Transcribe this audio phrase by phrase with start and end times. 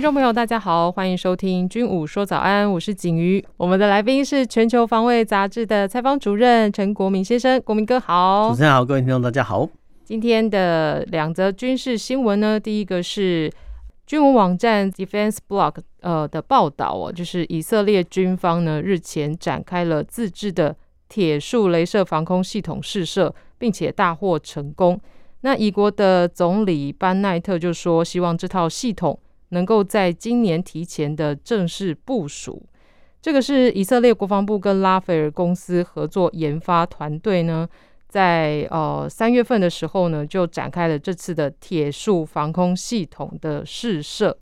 [0.00, 3.44] 听众朋友，大家好，欢迎收听《军武说早安》，我是景瑜。
[3.58, 8.48] 我们的来宾是《全球防卫杂志》的采访主任陈国民先生，国民哥好。
[8.48, 9.68] 主持人好，各位听众大家好。
[10.02, 13.52] 今天的两则军事新闻呢，第一个是
[14.06, 20.74] 军武网站 Defense Blog 呃的报道哦，就是以色列军方呢日前展开了自制的
[21.10, 24.98] 铁树雷射防空系统试射，并且大获成功。
[25.42, 29.20] 那以国的总理班奈特就说，希望这套系统。
[29.50, 32.66] 能够在今年提前的正式部署，
[33.22, 37.68] 这个是以色列国防部跟拉斐尔公司合作研发团队呢，
[38.08, 44.36] 在呃三月份的时候呢，就展开了这次的铁树防空系统的试射。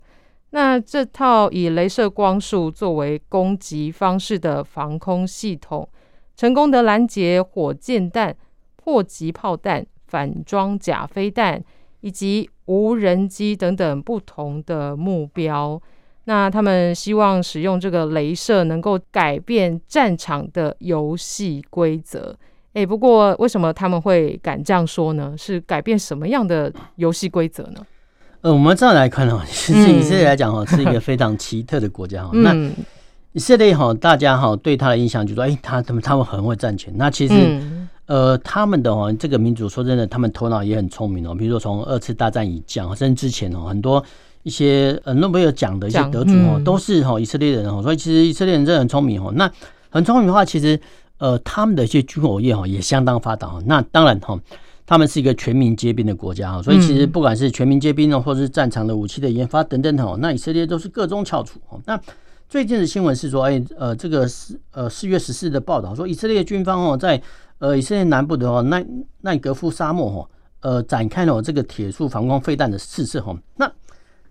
[0.51, 5.87] 那这套以雷射光束作为攻击方式的防空系统，
[6.35, 8.35] 成功的拦截火箭弹、
[8.75, 11.63] 迫击炮弹、反装甲飞弹
[12.01, 15.81] 以及无人机等等不同的目标，
[16.25, 22.35] 那他们希望使用这个镭射能够改变战场的游戏规则。
[22.73, 25.33] 诶，不过为什么他们会敢这样说呢？
[25.37, 27.85] 是改变什么样的游戏规则呢？
[28.41, 32.29] 呃，我们这样来看哦， 其实以色列来讲哦，是一个非常奇特的国家哈。
[32.37, 32.53] 那
[33.33, 36.93] 以色列哈，大家哈对他的印象就是说，哎，他他们他们很会赚钱。
[36.95, 37.33] 那其实。
[37.35, 41.35] 嗯呃，他们的哦，这个民族说真的，他们头脑也很聪明哦。
[41.35, 44.03] 比如说从二次大战以降，甚至之前哦，很多
[44.41, 47.83] 一些呃诺贝尔奖的一些得主哦，都是哈以色列人哦。
[47.83, 49.31] 所以其实以色列人真的很聪明哦。
[49.35, 49.47] 那
[49.91, 50.79] 很聪明的话，其实
[51.19, 53.61] 呃，他们的一些军火业哈也相当发达哦。
[53.67, 54.35] 那当然哈，
[54.87, 56.63] 他们是一个全民皆兵的国家哈。
[56.63, 61.79] 所以其实不管是全民皆兵哦，或者是战场的武器的研发等等哦，那以色列都是各中翘楚哦。
[61.85, 62.01] 那
[62.49, 67.21] 最近的新闻是说，哎呃，这个四呃四月十四的报道说，以色列军方哦在。
[67.59, 68.85] 呃，以色列南部的哦，奈
[69.21, 70.29] 奈格夫沙漠哈，
[70.61, 73.37] 呃，展开了这个铁树防空飞弹的试射哈。
[73.57, 73.69] 那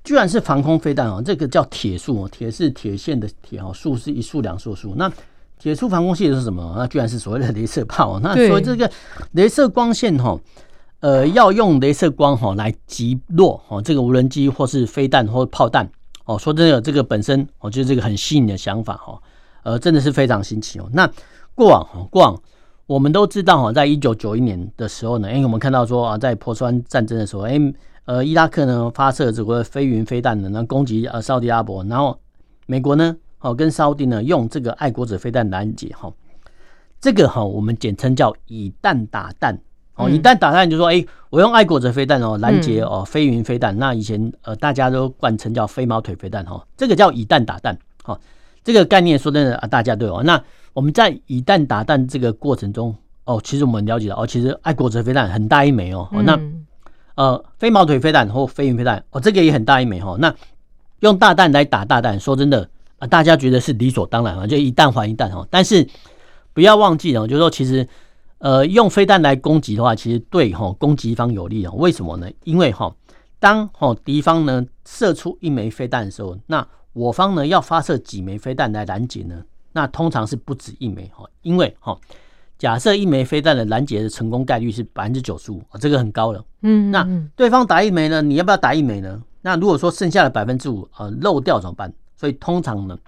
[0.03, 4.95] 居然是防空飞弹哦，这个叫铁树哦，铁是铁线的铁哦，树是一树两树树。
[4.97, 5.13] 那
[5.59, 6.75] 铁树防空系统是什么？
[6.79, 8.19] 那居然是所谓的镭射炮。
[8.21, 8.91] 那所以这个
[9.35, 10.41] 镭射光线哈，
[11.01, 15.87] 呃，要用镭射光哈来击落哦这个无人机或是飞弹或炮弹
[16.25, 16.39] 哦。
[16.39, 19.21] 说真的，这个本身哦就是这个很新颖的想法哈，
[19.65, 20.89] 呃，真的是非常新奇哦。
[20.95, 21.07] 那
[21.55, 22.41] 过往哈过往。
[22.89, 27.61] 我们都知道哈，在一九九一年的时候呢，哎，我们看到说啊，在波斯湾战争的时候，哎，
[28.07, 32.19] 呃，伊拉克呢发射这个飞云飞弹呢，那攻击呃沙特阿拉伯，然后
[32.65, 36.11] 美国呢，哦，跟沙特呢用这个爱国者飞弹拦截哈，
[36.99, 39.61] 这个哈我们简称叫以弹打弹，
[39.97, 48.19] 哦，以弹打弹就是说，哎，我用爱国者飞弹哦拦截哦飞云飞弹，那以前呃大家都惯称叫飞毛腿飞弹哈，这个叫以弹打弹，哈，
[48.69, 50.39] 这个概念说真的啊，大家都有那。
[50.75, 56.39] 我们在以弹打弹这个过程中，哦，其实我们了解到，哦，其实爱国者飞弹很大一枚哦，嗯、那
[57.15, 60.19] 呃飞毛腿飞弹或飞云飞弹，哦，这个也很大一枚哈。
[60.21, 60.33] 那
[61.01, 62.69] 用大弹来打大弹，说真的
[62.99, 65.49] 啊，大家觉得是理所当然啊，就一弹还一弹哦。
[65.51, 65.89] 但是
[66.53, 67.89] 不要忘记了，就是说其实
[68.37, 71.73] 呃用飞弹来攻击的话，其实对哈攻击方有利哦。
[71.79, 72.31] 为什么呢？
[72.45, 72.95] 因为哈
[73.41, 79.45] 当哈敌方呢射出一枚飞弹的时候，那我方呢要发射几枚飞弹来拦截呢？
[79.73, 81.97] 那通常是不止一枚哈，因为哈，
[82.59, 86.45] 假设一枚飞弹的拦截的成功概率是百分之九十五，这个很高了。
[86.63, 87.07] 嗯，那
[87.37, 89.23] 对方打一枚呢，你要不要打一枚呢？
[89.43, 91.93] 那如果说剩下的百分之五呃漏掉怎么办？
[92.17, 92.99] 所以通常呢，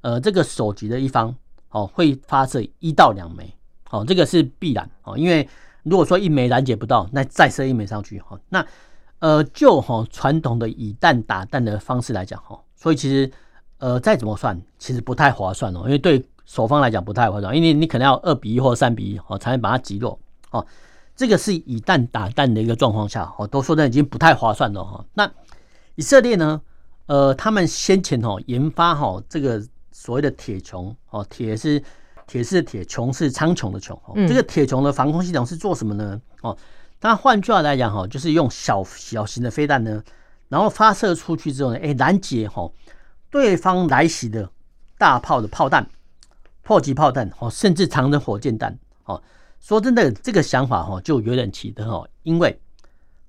[0.00, 1.34] 呃，这个首级的一方
[1.70, 3.52] 哦会发射一到两枚，
[3.90, 5.46] 哦，这个是必然哦，因为
[5.82, 8.64] 如果说一枚拦截不到，那再射一枚上去哈，那
[9.18, 13.32] 呃就哈传统的以弹打弹的方式来讲哈，所以其实。
[13.78, 20.18] 呃，再怎么算，其实不太划算哦，因为对守方来讲不太划算，因为你可能要二比一或三比一哦，才能把它击落
[20.52, 20.64] 哦。
[21.14, 25.04] 这个是以弹打弹的一个状况下哦，都说的已经不太划算了哈。
[25.12, 25.30] 那
[25.96, 26.62] 以色列呢？
[27.06, 31.82] 呃，他们先前哦研发哈这个所谓的铁穹哦，铁是
[32.26, 34.14] 铁是铁，穹是苍穹的穹哦。
[34.26, 36.18] 这个铁穹的防空系统是做什么呢？
[36.40, 36.56] 哦，
[37.02, 40.02] 那换句话来讲哈，就是用小小型的飞弹呢，
[40.54, 42.70] 然后发射出去之后呢，哎，拦截哈。
[43.28, 44.48] 对方来袭的
[44.96, 45.84] 大炮的炮弹、
[46.62, 49.20] 迫击炮弹哦，甚至长程火箭弹哦。
[49.58, 52.56] 说真的，这个想法哦就有点奇特哦，因为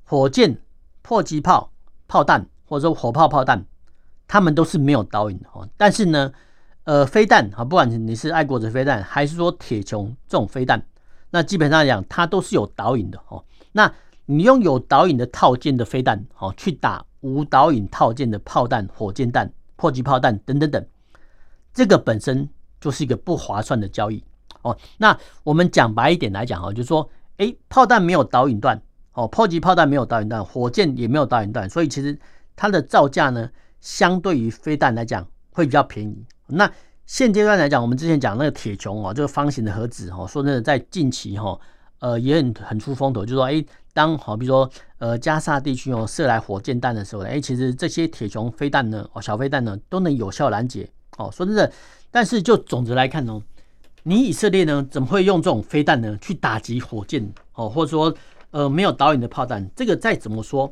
[0.03, 0.55] 火箭、
[1.01, 1.71] 迫击炮、
[2.07, 3.65] 炮弹或者说火炮、炮弹，
[4.27, 5.67] 他们都是没有导引的哦。
[5.75, 6.31] 但是呢，
[6.83, 10.85] 呃飞弹啊，不管你是爱国者飞弹还是说铁穹这种飞弹，
[11.31, 13.43] 那基本上讲它都是有导引的哦。
[13.71, 13.91] 那
[14.25, 20.85] 你用有导引的套件的飞弹哦，去打无导引套件的炮弹、火箭弹、迫击炮弹等等等，
[21.73, 22.47] 这个本身
[22.79, 24.23] 就是一个不划算的交易
[24.61, 24.75] 哦。
[24.97, 28.81] 那我们讲白一点来讲哦，就是说，诶，炮弹没有导引段
[29.13, 32.17] 哦，迫击炮弹没有导引段，火箭也没有导引段，所以其实
[32.55, 33.49] 它的造价呢，
[33.79, 36.25] 相对于飞弹来讲会比较便宜。
[36.47, 36.71] 那
[37.05, 41.59] 现阶段来讲，我们之前讲那个铁穹哦，这个方形的盒子哦，说真的，在近期哈，
[42.05, 43.65] 呃，也很很出风头，就是说，诶。
[43.95, 50.85] 当好，比如说，呃，加沙地区哦，射来火箭弹的时候呢，哎，其实这些铁穹飞弹呢，哦，小飞弹呢，都能有效拦截
[51.17, 51.31] 哦。
[51.31, 51.71] 说真的，
[52.11, 53.41] 但是就总的来看哦，
[54.03, 58.13] 你以色列呢，怎么会用这种飞弹呢去打击火箭哦，或者说，
[58.51, 60.69] 呃，没有导引的炮弹，这个再怎么说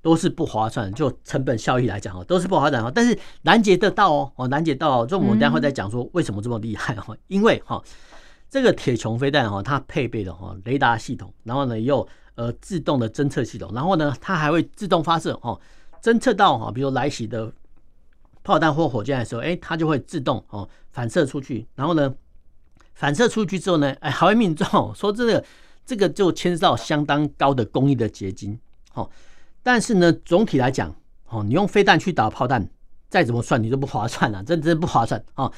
[0.00, 2.92] 都是不划算，就成本效益来讲哦，都是不划算哦。
[2.94, 7.82] 但是拦截得到哦，哦，拦截到，这我们待会再讲说为什么这么厉害哦，因为哈，
[8.50, 12.06] 这个铁穹飞弹哈，它配备的哈雷达系统，然后呢又。
[12.36, 15.60] 呃，自动的侦测系统，然后呢，它还会自动发射哦，
[16.00, 17.52] 侦测到哈，比如来袭的
[18.42, 22.14] 炮弹或火箭的时候，哎，它就会自动哦反射出去，然后呢，
[22.94, 24.66] 反射出去之后呢，哎，还会命中。
[24.96, 25.44] 说这个
[25.84, 28.58] 这个就牵涉到相当高的工艺的结晶
[28.94, 29.10] 哦。
[29.62, 30.94] 但是呢，总体来讲
[31.28, 32.66] 哦，你用飞弹去打炮弹，
[33.10, 35.52] 再怎么算你都不划算了，真真不划算哦。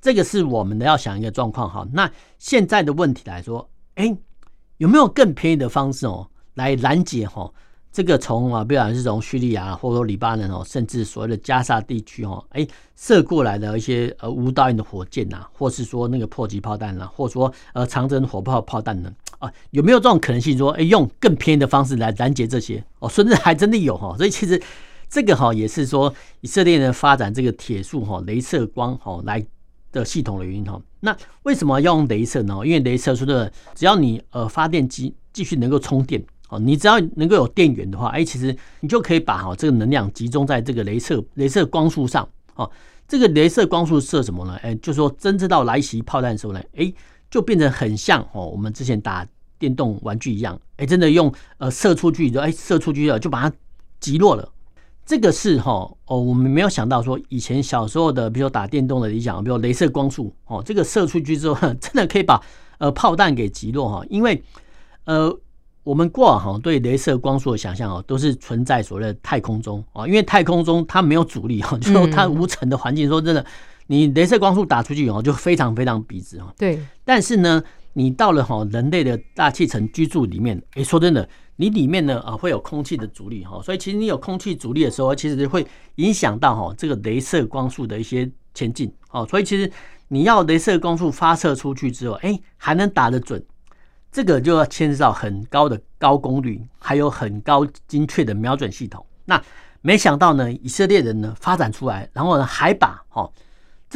[0.00, 1.86] 这个是我们的要想一个状况哈。
[1.92, 4.16] 那现在的问题来说，哎。
[4.78, 7.50] 有没有更便宜的方式哦，来拦截哈
[7.90, 19.10] 这个从啊，不管是从叙利亚或者说黎巴嫩哦，甚至所谓的加沙地区哦，哎射过来的一些呃无导引的火箭呐，或是说那个迫击炮弹呐，或者说呃长征火炮炮弹呢？
[19.38, 23.08] 啊，有没有这种可能性说，哎用更便宜的方式来拦截这些哦？
[23.08, 24.62] 甚至还真的有哈，所以其实
[25.08, 26.12] 这个哈也是说
[26.42, 29.42] 以色列人发展这个铁树哈镭射光哈来。
[29.96, 32.54] 的系统的原因哈，那为什么要用镭射呢？
[32.64, 42.70] 因为镭射说的，只要你呃发电机继续能够充电哦，你只要能够有电源的话，哎，其实你就可以把哈这个能量集中在这个镭射镭射光束上哦。
[43.08, 44.56] 这个镭射光束射什么呢？
[44.62, 46.92] 哎，就是说侦测到来袭炮弹的时候呢，哎，
[47.30, 49.26] 就变成很像哦，我们之前打
[49.58, 53.56] 电动玩具一样，哎，真的用呃射出去就哎射出去了，就把它
[54.00, 54.52] 击落了。
[55.06, 62.42] 这个是哈哦，我们没有想到说以前小时候的，比如打电动的理想，比如镭射光束哦，这个射出去之后， 真的可以把
[62.78, 64.04] 呃炮弹给击落哈。
[64.10, 64.42] 因为
[65.04, 65.32] 呃，
[65.84, 73.46] 我们过往哈对镭射光束的想象哦，都是存在所谓的太空中哦，因为太空中它没有阻力哈，就说它无尘的环境，说真的，
[73.86, 76.52] 你镭射光束打出去哦，就非常非常笔直哈。
[76.58, 77.62] 对，但是呢，
[77.92, 81.28] 你到了哈人类的大气层居住里面，诶，说真的。
[81.56, 85.66] 你里面呢啊会有空气的阻力哈，所以其实你有空气阻力的时候，其实会
[85.96, 89.26] 影响到哈这个镭射光束的一些前进哦。
[89.26, 89.70] 所以其实
[90.08, 93.44] 你要镭射光束发射出去之后，哎还能打得准，
[94.12, 99.04] 这个就要牵涉到很高的高功率，还有很高精确的瞄准系统。
[99.24, 99.42] 那
[99.80, 103.30] 没想到呢，以色列人呢发展出来，然后呢还把哈。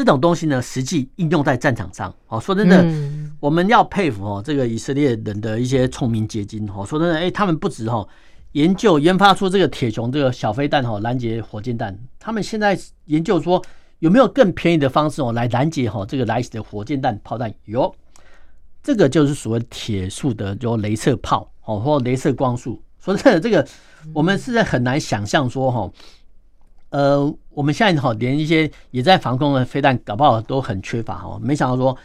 [0.00, 2.40] 这种东西呢，实际应用在战场上哦。
[2.40, 2.82] 说真的，
[3.38, 6.86] 我们要佩服哦，这个以色列人的一些聪明结晶哦。
[6.86, 8.08] 说真的，哎，他们不止哦
[8.52, 11.94] 研究研发出这个铁穹这个小飞弹哦，拦截火箭弹。
[12.18, 13.62] 他们现在研究说
[13.98, 17.52] 有没有更便宜的方式哦，来拦截哈这个来袭的火箭弹炮弹。
[17.66, 17.94] 有，
[18.82, 22.82] 这个就是所谓铁树的就镭射炮哦，或镭射光束。
[23.04, 23.68] 说真的，这个
[24.14, 25.92] 我们是在很难想象说哈。
[26.90, 31.38] 呃，我们现在哈连一些也在防空的飞弹，搞不好都很缺乏哈。
[31.40, 31.96] 没想到说，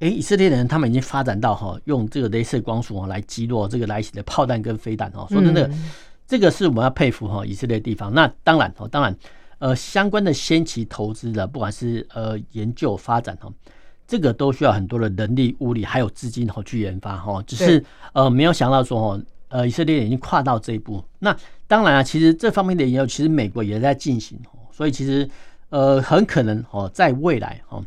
[0.00, 5.26] 哎，以色列人他们已经发展到哈，用这个镭射光束来击落这个来袭的炮弹跟飞弹哦。
[5.30, 5.70] 说真的，
[6.26, 8.12] 这个是我们要佩服哈以色列的地方。
[8.12, 9.16] 那当然哦，当然，
[9.58, 13.50] 呃，相关的先期投资的，不管是呃研究发展哈，
[14.06, 17.42] 这个都需要很多的人力物力还有资金哈去研发哈。
[17.46, 17.82] 只是
[18.12, 19.22] 呃没有想到说哦。
[19.48, 21.04] 呃，以色列已经跨到这一步。
[21.18, 21.36] 那
[21.66, 24.38] 当然啊，其实这方面的研究，其实美国也在进行。
[24.72, 25.28] 所以其实
[25.68, 27.84] 呃，很可能哦，在未来哦，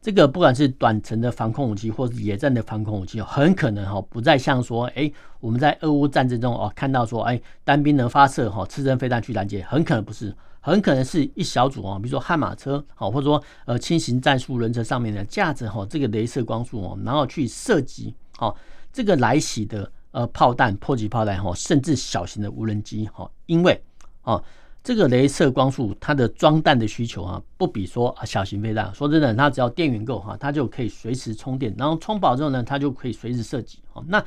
[0.00, 5.10] 这个不管是短程的防空武器，或是野战的防空武器，很可能哈，不再像说，哎，
[5.40, 18.54] 我们在俄乌战争中哦，看到说，哎，单兵能发射哈，刺针飞弹去拦截，很可能不是，很可能是一小组哦，比如说悍马车哦，或者说呃轻型战术轮车上面的架着哈这个镭射光束哦，然后去射击哦
[18.92, 19.90] 这个来袭的。
[20.10, 23.80] 呃，炮弹、迫击炮弹哈，甚至小型的无人机哈，因为
[24.22, 24.42] 啊，
[24.82, 28.92] 这个镭射光束它的装弹的需求啊，不比说小型飞弹。
[28.94, 33.80] 说真的，它只要电源够哈，它就可以随时充电，然后充饱之后呢，它就可以随时射击。
[34.06, 34.24] 那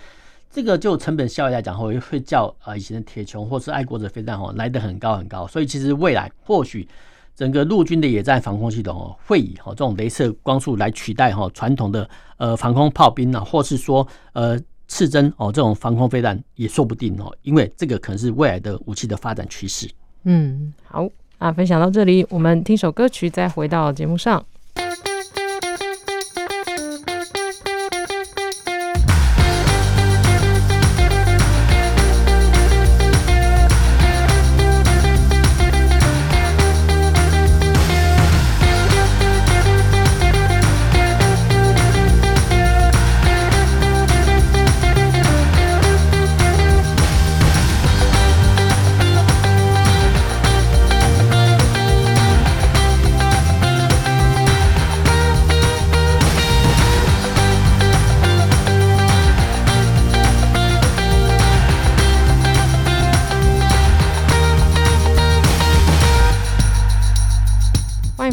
[0.52, 5.48] 这个就成本效益来讲，会会叫啊以前的铁穹或是爱国者飞弹哈来得很高很高。
[5.48, 6.88] 所以其实未来或许
[7.36, 12.08] 整个陆军的野战防空系统哦，会以哈这种镭射光束来取代哈传统的
[12.38, 14.60] 呃防空炮兵啊，或是说呃
[14.92, 19.90] 刺针哦这种防空飞弹也说不定哦，因为这个可能是未来的武器的发展趋势。
[20.26, 21.08] 嗯，好，
[21.38, 24.46] 啊分享到这里，我们听首歌曲，再回到节目上。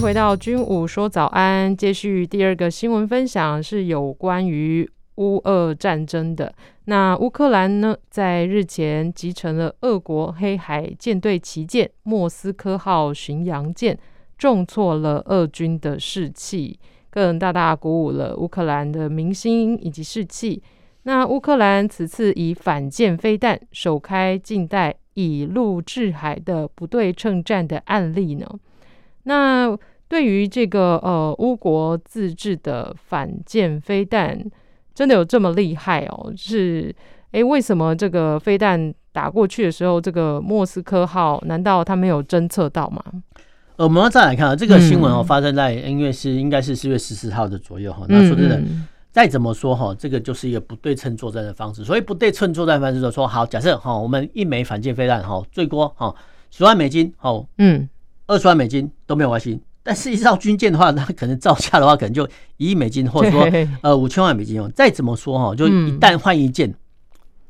[0.00, 6.54] 回到军武说早安，接续第二个新闻分享是有关于乌俄战争的。
[6.84, 13.98] 那乌克兰呢，在日前击沉了俄国黑海舰队旗舰莫斯科号巡洋舰，
[14.38, 16.78] 重挫了俄军的士气，
[17.10, 20.62] 更大大鼓舞了乌克兰的民心以及士气。
[21.02, 28.46] 那乌克兰此次以反舰飞弹首开近代以陆制海的不对称战的案例呢？
[29.28, 29.76] 那
[30.08, 34.42] 对于这个呃乌国自制的反舰飞弹，
[34.94, 36.32] 真的有这么厉害哦？
[36.34, 36.94] 是
[37.32, 43.04] 诶，为什么这个飞弹打过去的时候，这个莫斯科号难道它没有侦测到吗？
[43.76, 48.06] 呃，我们要再来看啊，这个新闻哦，发生在因为是应该是四月十四号的左右哈。
[48.08, 48.58] 那说真的，
[49.12, 51.84] 再怎么说哈，这个就是一个不对称作战的方式。
[51.84, 56.14] 所以不对称作战方式就是说，好，假设哈，我们一枚反舰飞弹哈，最多哈
[56.50, 57.86] 十万美金哦，嗯，
[58.28, 59.60] 二十万美金都没有关系。
[59.82, 63.48] 但是，一艘军舰的话，它可能造价的话，可能就一亿美金，或者说
[63.80, 64.70] 呃五千万美金哦。
[64.74, 66.72] 再怎么说哈，就一旦换一舰，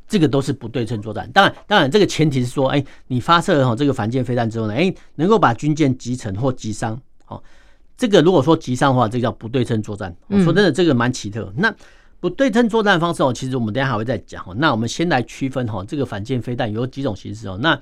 [0.06, 1.28] 这个都是不对称作战。
[1.32, 7.00] 当然，当然这个前提是说，哎，你发射哈这个反舰飞弹之后呢，哎，能够把军舰击沉或击伤。
[7.24, 7.42] 好，
[7.96, 10.14] 这个如果说击伤的话，这个叫不对称作战。
[10.28, 11.52] 我说真的，这个蛮奇特。
[11.56, 11.74] 那
[12.20, 14.44] 不对称作战方式哦，其实我们等下还会再讲。
[14.58, 17.58] 那我们先来区分哈，这个反舰飞弹有几种形式哦。
[17.60, 17.76] 那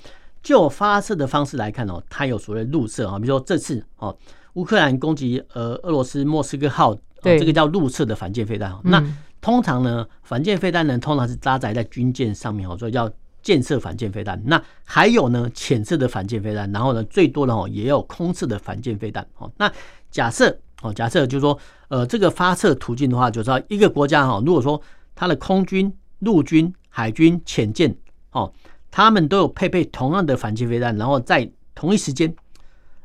[0.46, 4.16] 就发射的方式来看哦，它有所谓陆射啊，比如说这次哦。
[4.54, 8.74] 乌克兰攻击呃俄罗斯莫斯科号，这个叫陆射的反舰飞弹。
[8.84, 9.04] 那
[9.38, 13.10] 通常呢，反舰飞弹呢通常是搭载在军舰上面哦，所以叫
[13.42, 14.40] 舰射反舰飞弹。
[14.46, 19.26] 那还有呢，潜射的反舰飞弹，然后呢，最多的哦也有空射的反舰飞弹。
[19.36, 19.70] 哦，那
[20.10, 24.80] 假设哦，假设就是说，呃，这个发射途径的话，就知道一个国家哈，如果说
[25.14, 27.94] 它的空军、陆军、海军、潜舰
[28.30, 28.50] 哦，
[28.96, 32.34] 他们都有配备同样的反舰飞弹，然后在同一时间，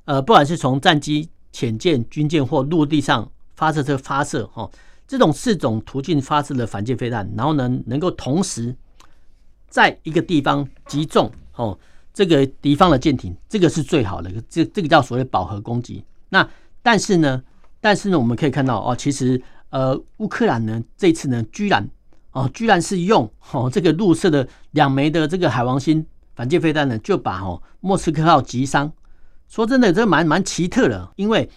[0.05, 4.71] 呃，不管是从战机潜舰、军舰或陆地上发射车发射，哈，
[5.05, 8.73] 这种四种途径发射的反舰飞弹，然后呢，能够同时
[9.67, 11.77] 在一个地方击中，哦，
[12.13, 16.01] 这个敌方的舰艇，这个是最好的，这这个叫所谓饱和攻击。
[16.29, 16.49] 那
[16.81, 17.43] 但是呢，
[17.81, 21.85] 但是呢，我们可以看到哦，其实呃，乌克兰呢这次呢，居然
[22.31, 28.91] 哦，居然是用哦这个入射的两枚的这个海王星反舰飞弹呢，就把哦莫斯科号击伤。
[29.49, 31.49] 说真的，这蛮蛮奇特的，因为，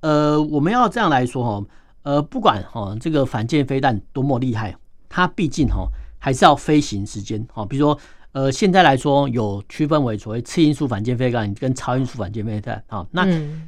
[0.00, 1.66] 呃，我们要这样来说哈，
[2.02, 4.76] 呃，不管哈这个反舰飞弹多么厉害，
[5.08, 7.64] 它毕竟哈还是要飞行时间哈。
[7.64, 7.98] 比如说，
[8.32, 13.06] 呃，现在来说有区分为所谓次音速反舰飞弹跟超音速反舰飞弹啊。
[13.10, 13.24] 那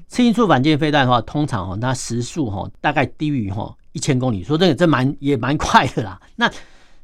[0.06, 6.20] 次音速反舰飞弹的话，通常哈它时速哈大概低于哈一千公里，说这个这蛮也蛮快的啦。
[6.36, 6.50] 那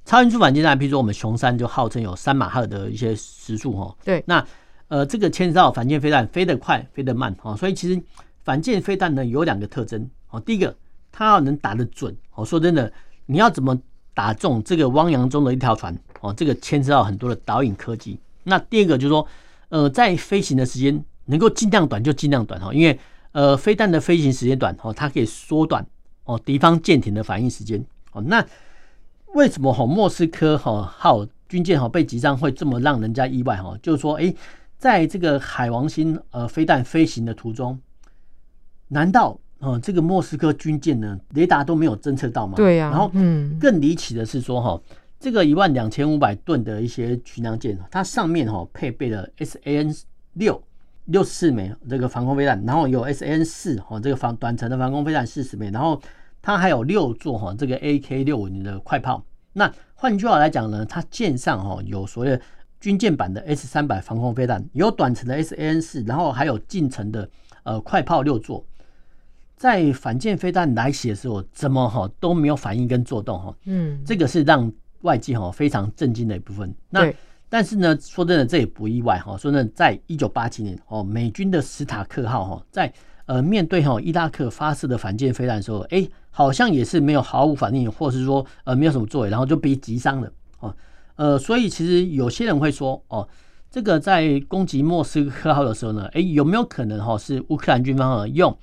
[0.04, 3.96] 超音速反舰弹，比如说我们熊三就号称有三马赫的一些时速哦。
[4.04, 4.44] 对，那。
[4.90, 8.02] 呃，这个牵涉到反舰飞弹飞得快，飞得慢哦，所以其实
[8.42, 10.40] 反舰飞弹呢有两个特征哦。
[10.40, 10.74] 第一个，
[11.12, 12.42] 它要能打得准哦。
[12.42, 12.90] 说真的，
[13.26, 13.78] 你要怎么
[14.14, 16.32] 打中这个汪洋中的一条船哦？
[16.32, 18.18] 这个牵涉到很多的导引科技。
[18.44, 19.28] 那第二个就是说，
[19.68, 22.98] 呃，在飞行的时间能够尽量短就尽量短哈，因为
[23.32, 25.86] 呃，飞弹的飞行时间短哦，它可以缩短
[26.28, 28.22] 哦敌方舰艇的反应时间哦。
[28.22, 28.46] 那
[29.34, 33.76] 为什么哈莫斯科哈号军舰哈被击伤会这么让人家意外哈？
[33.82, 34.32] 就是说，哎。
[34.78, 37.76] 在这个海王星呃飞弹飞行的途中，
[38.86, 42.54] 难道呃这个莫斯科军舰呢雷达都没有侦测到吗？
[42.54, 42.88] 对呀。
[42.88, 44.80] 然后嗯，更离奇的是说哈，
[45.18, 49.92] 这个一万两千五百吨的一些巡洋舰，它上面哈配备了 S A N
[50.34, 50.62] 六
[51.08, 56.00] 六十四枚这个防空飞弹，然后有 S N 四哈这个防短程的防空飞弹四十枚，然后
[56.42, 59.24] 它还有六座哈这个 A K 六五零的快炮。
[59.54, 62.38] 那换句话来讲呢，它舰上哈有所谓
[62.78, 67.28] 军舰版的 S 三百防空飞弹，有短程的 S N 四，然后还有近程的
[67.62, 68.62] 呃快炮六座，
[69.56, 76.72] 在反舰飞弹来袭的时候，怎么哈都没有反应跟作动哈，嗯，这个是让外界哈非常震惊的一部分。
[76.90, 77.10] 那
[77.48, 79.36] 但是呢，说真的，这也不意外哈。
[79.36, 82.92] 说真的，在一九八七年哦，美军的史塔克号哈在
[83.26, 90.74] 呃面对哈伊拉克发射的反舰飞弹的时候，哎，好像也是没有毫无反应，或是说呃没有什么作为，然后就被击伤了哦。
[91.16, 93.28] 呃，所以其实有些人会说哦。
[93.70, 98.56] 这个在攻击莫斯科号的时候呢，哎，有没有可能哈是乌克兰军方啊用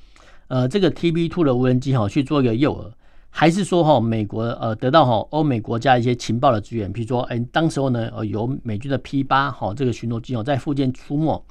[0.47, 2.91] 呃这个 TB two 的无人机哈去做一个诱饵，
[3.37, 11.43] 还是说哈美国呃得到哈欧美国家一些情报的资源，比如说哎当时候呢呃有美军的 P 八哈这个巡逻机哦在附近出没，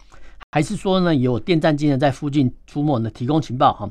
[0.50, 3.90] 还是说呢有电战机呢在附近出没呢提供情报哈，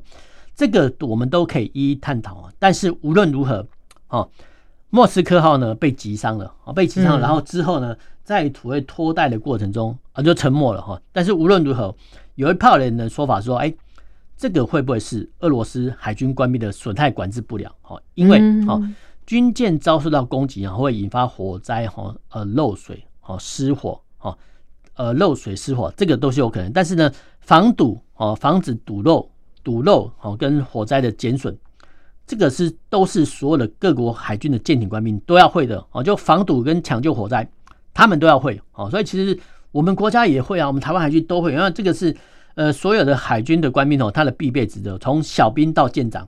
[0.56, 2.52] 这个我们都可以一一探讨啊。
[2.58, 3.64] 但是无论如何，
[4.10, 4.28] 哦，
[4.90, 7.96] 莫斯科号呢被击伤了啊被击伤了，然后之后呢？
[8.24, 10.98] 在土卫拖带的过程中啊，就沉没了哈。
[11.12, 11.94] 但是无论如何，
[12.36, 13.74] 有一派人的说法说，哎，
[14.44, 17.74] 这个会不会是俄罗斯海军官兵的损害管制不了？
[17.82, 18.78] 哈，因为哈
[19.26, 24.38] 军舰遭受到攻击啊，会引发火灾哈，呃漏水哈失火哈，
[24.96, 26.70] 呃漏水失火，这个都是有可能。
[26.74, 27.10] 但是呢，
[27.40, 29.32] 防堵哦，防止堵漏
[29.64, 31.58] 堵漏哦，跟火灾的减损，
[32.28, 37.50] 这个是都是所有的各国海军的舰艇官兵都要会的哦，就防堵跟抢救火灾。
[37.94, 39.40] 他们都要会哦，所以其实
[39.72, 42.14] 我们国家也会啊，我们台湾海军都会，因为这个是
[42.56, 46.28] 呃所有的海军的官兵哦，他的必备职责，从小兵到舰长，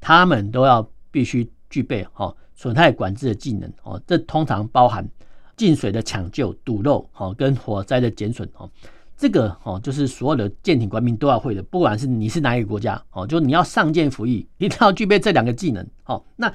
[0.00, 5.08] 他们都要必须具备哦损害管制的技能哦，这通常包含
[5.56, 8.70] 进水的抢救、堵漏哦跟火灾的减损哦，
[9.16, 16.22] 这个哦就是所有的舰艇官兵都要会的，不管是你是哪一个国家哦，就你要上舰服役， 一定要具备这两个技能哦。
[16.36, 16.52] 那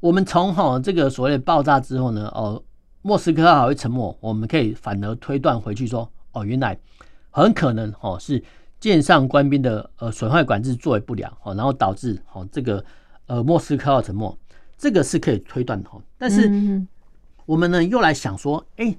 [0.00, 2.62] 我们从哈这个所谓的爆炸之后呢哦。
[3.02, 6.76] 莫斯科还会沉没，我们可以反而推断回去说，哦，原来
[7.42, 8.42] 很可能哦是
[8.80, 12.82] 舰上官兵的呃损坏管制作为不良哦，然后导致哦这个
[13.26, 14.34] 呃莫斯科号沉没，
[14.78, 15.90] 这个是可以推断的。
[16.16, 16.50] 但是
[17.44, 18.96] 我们呢又来想说，哎，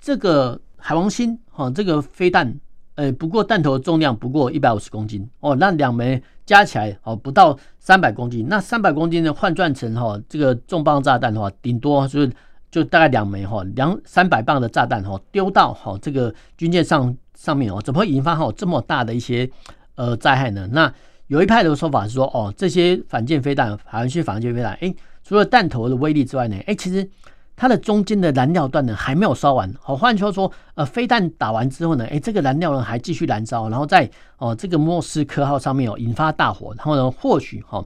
[0.00, 2.52] 这个海王星哈这个飞弹，
[2.96, 12.32] 呃不过弹头重量不过一百五十公斤哦，那两枚加起来哦不到三百公斤，那三百公斤呢换算成哈这个重磅炸弹的话，顶多就是。
[12.72, 19.50] 就大概两枚哈，两三百磅的炸弹哈，丢到哈这个军舰上上面哦，怎么会引发哈这么大的一些
[19.94, 20.68] 呃灾害呢？
[20.72, 20.92] 那
[21.28, 27.08] 有一派的说法是说，哦，这些反舰飞弹，海王星反舰飞弹，哎，除了弹头的威力之外呢，哎，其实
[27.56, 29.72] 它的中间的燃料段呢还没有烧完。
[29.80, 37.82] 好，换句话说，呃，飞弹打完之后呢，哎，这个燃料呢还继续燃烧，然后在哦这个莫斯科号上面哦引发大火，然后呢，或许哈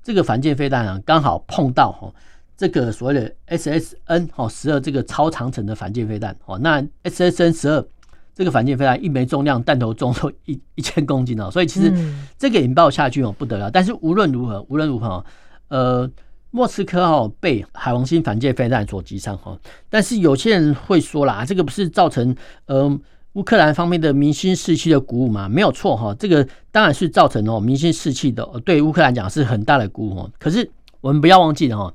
[0.00, 2.08] 这个反舰飞弹啊刚好碰到哈。
[2.54, 7.84] 这个所谓的 SSN 哦十二这个超长程的反舰飞弹哦，那 SSN 十二
[8.34, 11.92] 这个反舰飞弹一枚重量弹头重都一 一千公斤哦，所以其实
[12.38, 13.70] 这个引爆下去哦不得了。
[13.70, 15.24] 但是无论如何，无论如何，
[15.68, 16.10] 呃，
[16.50, 19.58] 莫斯科哦被海王星反舰飞弹所击伤哈。
[19.90, 22.34] 但是有些人会说啦，这个不是造成
[22.66, 22.98] 呃
[23.34, 25.48] 乌克兰方面的民心士气的鼓舞吗？
[25.48, 30.18] 没有错哈，这个当然是造成哦民心士气的，对乌克兰讲是很大的鼓舞。
[30.20, 31.92] 哦可是我们不要忘记了哈。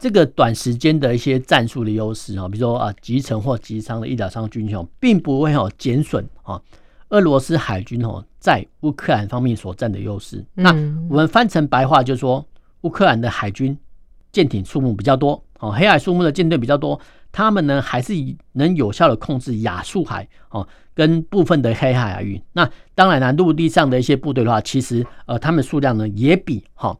[0.00, 6.58] 这个短时间的一些战术的优势啊，比如说啊，集成或集伤的医疗伤军雄，并不会哦减损啊，
[7.10, 10.42] 俄罗斯海军哦在乌克兰方面所占的优势。
[10.54, 10.70] 那
[11.10, 12.42] 我们翻成白话就是说，
[12.80, 13.76] 乌克兰的海军
[14.32, 16.98] 舰艇数目比较多哦，黑海数目的舰队比较多，
[17.30, 18.14] 他们呢还是
[18.52, 22.42] 能有效的控制亚速海哦跟部分的黑海海域。
[22.54, 26.96] 那当然了，陆地上的一些部队的话，其实呃他们数量呢也比哈。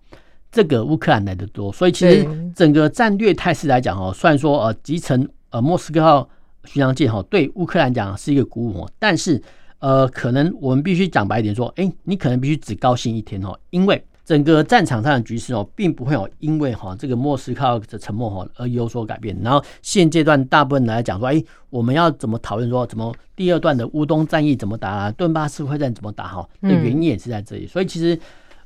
[0.53, 6.29] 这个乌克兰来的多，所以其实整个战略态势来讲哈，虽然说呃集成呃莫斯科号
[6.65, 9.41] 巡洋舰哈，对乌克兰讲是一个鼓舞，但是
[9.79, 19.37] 呃可能我们必须讲白一点说，哎，你可能必须只高兴一天哦，因为整个战场上的局势哦，并不会有因为哈这个莫斯科号的沉没哈而有所改变。
[19.43, 26.49] 然后现阶段大部分来讲说，哎，我们要怎么讨论说怎么第二段的乌东战役怎么打，顿巴斯会战怎么打哈？
[26.59, 28.19] 那原因也是在这里，所以其实。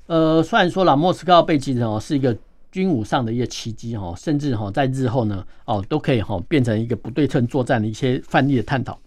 [0.07, 2.37] 呃，虽然说了莫斯科被击沉哦，是一个
[2.71, 8.99] 军武上的一个奇迹哈，甚至哈在日后呢哦都可以哈变成一个不对称作战的一些范例的探讨。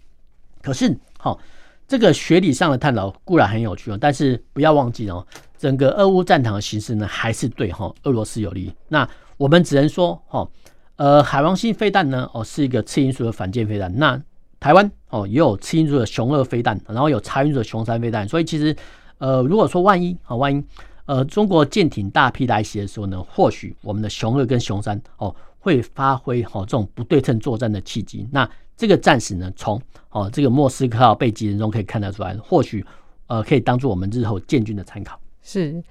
[0.60, 1.38] 可是哈，
[1.86, 5.24] 这个学理上的探讨固然很有趣哦，但是不要忘记哦，
[5.56, 8.72] 整个俄乌战场的形势呢还是对哈俄罗斯有利。
[8.88, 10.48] 那我们只能说哈，
[10.96, 14.20] 呃，海王星飞弹呢哦是一个次音速的反舰飞弹，那
[14.58, 18.74] 台湾哦也有次音速的雄二飞弹，然后有差音速的雄三飞弹，所以其实
[19.18, 20.64] 呃如果说万一啊万一。
[21.08, 28.28] 呃，中国舰艇大批来袭的时候呢，或许我们的雄二跟雄三哦会发挥哦这种不对称作战的契机。
[28.30, 32.84] 那这个战史呢，从哦这个莫斯科号被击沉中可以看得出来，或许
[33.26, 35.18] 呃，可以当做我们日后建军的参考。
[35.42, 35.82] 是。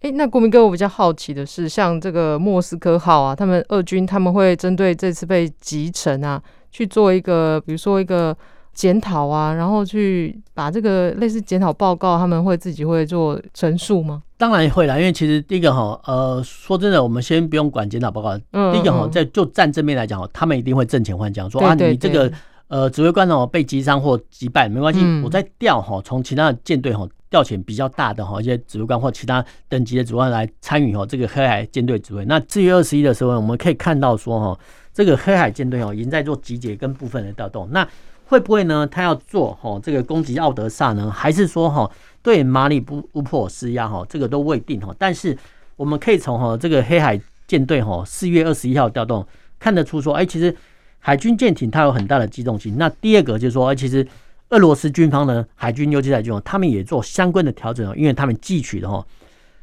[0.00, 8.34] 哎，那国民哥，我比较好奇的是，像这个莫斯科号啊，他们俄军他们会针对这次被击沉啊，去做一个，比如说一个
[8.72, 14.22] 检讨啊，然后去把这个类似检讨报告，他们会自己会做陈述吗？
[14.36, 22.32] 当然会啦，因为其实第一个哈，呃，说真的，我们先不用管检讨报告，嗯，第一个哈，在就战争面来讲，他们一定会正前换将，说啊，你这个
[22.68, 27.08] 呃指挥官哦被击伤或击败没关系，嗯、我再调哈，从其他的舰队哈。
[27.32, 32.22] 调遣比较大的哈一些指挥官或其他等级的指挥官来参与哈这个黑海舰队指挥。
[32.26, 34.60] 那四月二十一的时候，我们可以看到说哈
[34.92, 37.66] 这个黑海舰队哦已经在做集结跟部分的调动。
[37.70, 37.88] 那
[38.32, 38.86] 会不会呢？
[38.86, 41.10] 他要做哈这个攻击奥德萨呢？
[41.10, 41.90] 还是说哈
[42.22, 44.02] 对马里布乌波尔施压哈？
[44.08, 44.94] 这个都未定哈。
[44.98, 45.36] 但是
[45.76, 49.26] 我们可以从哈这个黑海舰队哈四月二十一号调动
[49.58, 50.56] 看得出说，哎，其实
[50.98, 52.76] 海军舰艇它有很大的机动性。
[52.78, 54.08] 那第二个就是说，哎，其实。
[54.48, 59.02] 俄罗斯军方呢，海军、游击海军他们也做相关的调整哦，因为他们汲取了哈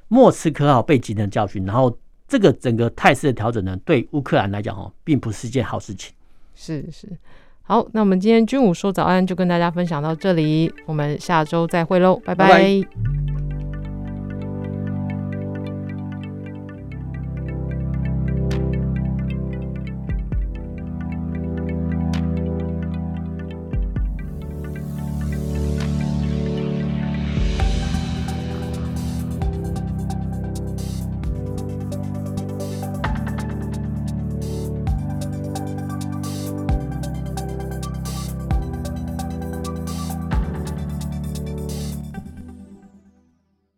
[0.08, 1.95] 莫斯科号被击沉的教训，然后
[2.27, 6.12] 这个整个态势的调整呢，对乌克兰来讲哈，并不是一件好事情。
[6.55, 7.08] 是是，
[7.69, 12.47] 好，那我们今天军武说早安就跟大家分享到这里，我们下周再会喽，拜拜。
[12.47, 13.38] 拜拜。